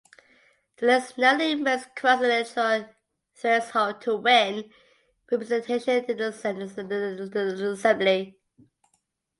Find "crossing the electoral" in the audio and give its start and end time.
1.95-2.87